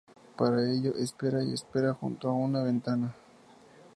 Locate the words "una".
2.33-2.63